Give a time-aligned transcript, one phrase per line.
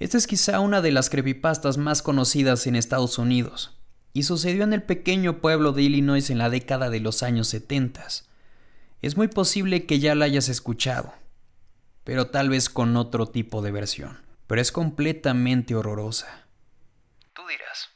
[0.00, 3.78] Esta es quizá una de las creepypastas más conocidas en Estados Unidos,
[4.14, 8.06] y sucedió en el pequeño pueblo de Illinois en la década de los años 70.
[9.02, 11.12] Es muy posible que ya la hayas escuchado,
[12.02, 14.22] pero tal vez con otro tipo de versión.
[14.46, 16.46] Pero es completamente horrorosa.
[17.34, 17.90] Tú dirás.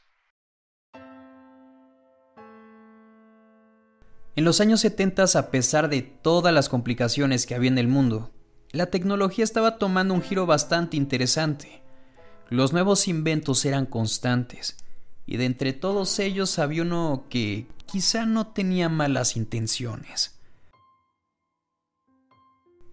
[4.35, 8.31] En los años 70, a pesar de todas las complicaciones que había en el mundo,
[8.71, 11.84] la tecnología estaba tomando un giro bastante interesante.
[12.49, 14.77] Los nuevos inventos eran constantes,
[15.25, 20.39] y de entre todos ellos había uno que quizá no tenía malas intenciones.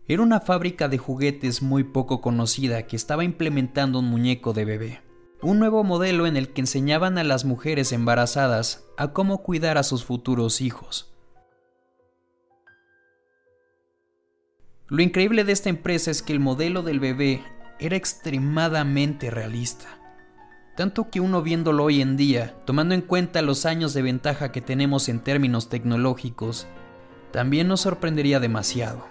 [0.09, 5.03] Era una fábrica de juguetes muy poco conocida que estaba implementando un muñeco de bebé,
[5.43, 9.83] un nuevo modelo en el que enseñaban a las mujeres embarazadas a cómo cuidar a
[9.83, 11.13] sus futuros hijos.
[14.89, 17.43] Lo increíble de esta empresa es que el modelo del bebé
[17.83, 19.87] era extremadamente realista.
[20.77, 24.61] Tanto que uno viéndolo hoy en día, tomando en cuenta los años de ventaja que
[24.61, 26.69] tenemos en términos tecnológicos,
[27.33, 29.07] también nos sorprendería demasiado.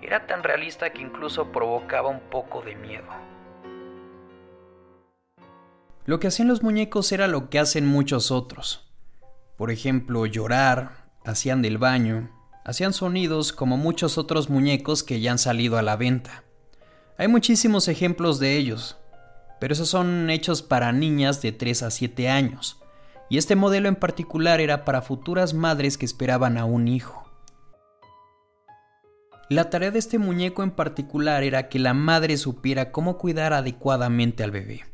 [0.00, 3.08] Era tan realista que incluso provocaba un poco de miedo.
[6.04, 8.88] Lo que hacían los muñecos era lo que hacen muchos otros.
[9.56, 12.30] Por ejemplo, llorar, hacían del baño,
[12.64, 16.45] hacían sonidos como muchos otros muñecos que ya han salido a la venta.
[17.18, 18.98] Hay muchísimos ejemplos de ellos,
[19.58, 22.78] pero esos son hechos para niñas de 3 a 7 años,
[23.30, 27.24] y este modelo en particular era para futuras madres que esperaban a un hijo.
[29.48, 34.44] La tarea de este muñeco en particular era que la madre supiera cómo cuidar adecuadamente
[34.44, 34.84] al bebé,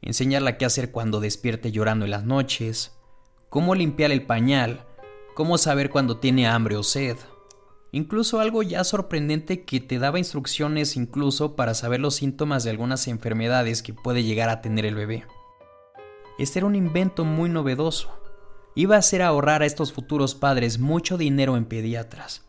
[0.00, 2.96] enseñarla qué hacer cuando despierte llorando en las noches,
[3.50, 4.86] cómo limpiar el pañal,
[5.34, 7.18] cómo saber cuando tiene hambre o sed,
[7.94, 13.06] Incluso algo ya sorprendente que te daba instrucciones incluso para saber los síntomas de algunas
[13.06, 15.26] enfermedades que puede llegar a tener el bebé.
[16.38, 18.18] Este era un invento muy novedoso.
[18.74, 22.46] Iba a hacer ahorrar a estos futuros padres mucho dinero en pediatras.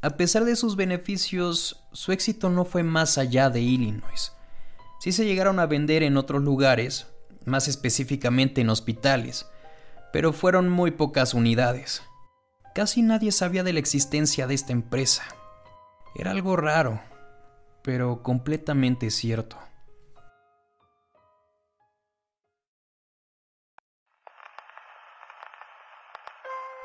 [0.00, 4.32] A pesar de sus beneficios, su éxito no fue más allá de Illinois.
[4.98, 7.06] Sí se llegaron a vender en otros lugares,
[7.44, 9.46] más específicamente en hospitales,
[10.12, 12.02] pero fueron muy pocas unidades.
[12.74, 15.24] Casi nadie sabía de la existencia de esta empresa.
[16.14, 17.00] Era algo raro,
[17.82, 19.58] pero completamente cierto.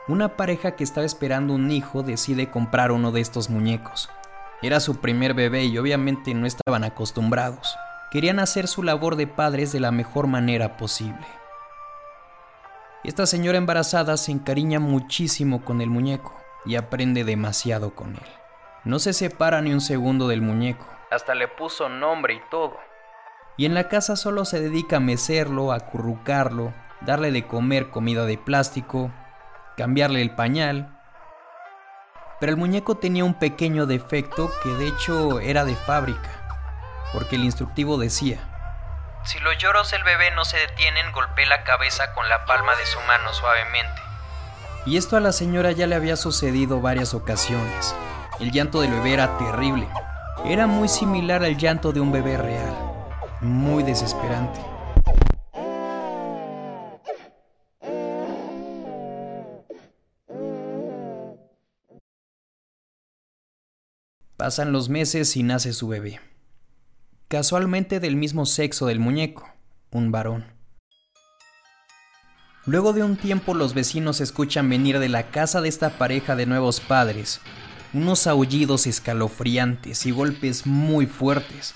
[0.07, 4.09] Una pareja que estaba esperando un hijo decide comprar uno de estos muñecos.
[4.61, 7.75] Era su primer bebé y obviamente no estaban acostumbrados.
[8.09, 11.27] Querían hacer su labor de padres de la mejor manera posible.
[13.03, 16.35] Esta señora embarazada se encariña muchísimo con el muñeco
[16.66, 18.28] y aprende demasiado con él.
[18.84, 20.88] No se separa ni un segundo del muñeco.
[21.12, 22.75] Hasta le puso nombre y todo.
[23.56, 28.25] Y en la casa solo se dedica a mecerlo, a acurrucarlo, darle de comer comida
[28.25, 29.12] de plástico,
[29.78, 31.00] cambiarle el pañal.
[32.40, 36.30] Pero el muñeco tenía un pequeño defecto que de hecho era de fábrica,
[37.13, 38.40] porque el instructivo decía,
[39.27, 42.85] si los lloros del bebé no se detienen, golpee la cabeza con la palma de
[42.85, 44.01] su mano suavemente.
[44.85, 47.93] Y esto a la señora ya le había sucedido varias ocasiones.
[48.39, 49.89] El llanto del bebé era terrible.
[50.45, 52.73] Era muy similar al llanto de un bebé real.
[53.41, 54.61] Muy desesperante.
[64.38, 66.21] Pasan los meses y nace su bebé
[67.27, 69.49] casualmente del mismo sexo del muñeco,
[69.91, 70.45] un varón.
[72.65, 76.45] Luego de un tiempo los vecinos escuchan venir de la casa de esta pareja de
[76.45, 77.41] nuevos padres
[77.93, 81.73] unos aullidos escalofriantes y golpes muy fuertes.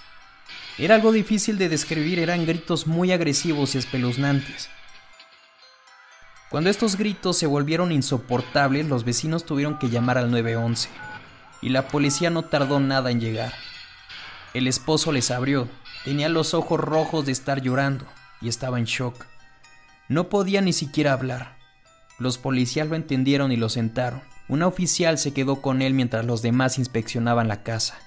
[0.77, 4.69] Era algo difícil de describir, eran gritos muy agresivos y espeluznantes.
[6.49, 10.89] Cuando estos gritos se volvieron insoportables, los vecinos tuvieron que llamar al 911,
[11.61, 13.53] y la policía no tardó nada en llegar.
[14.53, 15.69] El esposo les abrió.
[16.03, 18.05] Tenía los ojos rojos de estar llorando
[18.41, 19.25] y estaba en shock.
[20.09, 21.57] No podía ni siquiera hablar.
[22.19, 24.21] Los policías lo entendieron y lo sentaron.
[24.49, 27.97] Una oficial se quedó con él mientras los demás inspeccionaban la casa.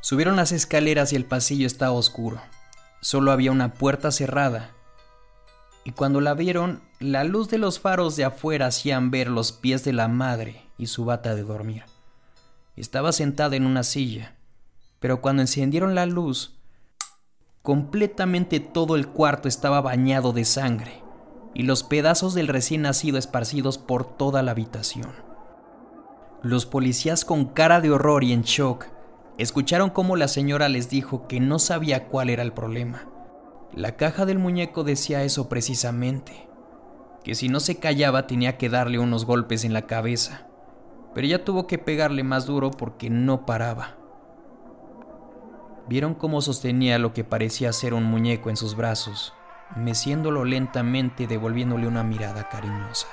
[0.00, 2.40] Subieron las escaleras y el pasillo estaba oscuro.
[3.02, 4.70] Solo había una puerta cerrada.
[5.84, 9.84] Y cuando la vieron, la luz de los faros de afuera hacían ver los pies
[9.84, 11.84] de la madre y su bata de dormir.
[12.76, 14.36] Estaba sentada en una silla,
[15.00, 16.58] pero cuando encendieron la luz,
[17.62, 21.04] completamente todo el cuarto estaba bañado de sangre.
[21.54, 25.12] y los pedazos del recién nacido esparcidos por toda la habitación.
[26.42, 28.86] Los policías con cara de horror y en shock
[29.38, 33.08] escucharon cómo la señora les dijo que no sabía cuál era el problema.
[33.72, 36.48] La caja del muñeco decía eso precisamente,
[37.22, 40.48] que si no se callaba tenía que darle unos golpes en la cabeza,
[41.14, 43.96] pero ella tuvo que pegarle más duro porque no paraba.
[45.88, 49.34] Vieron cómo sostenía lo que parecía ser un muñeco en sus brazos,
[49.76, 53.06] meciéndolo lentamente y devolviéndole una mirada cariñosa.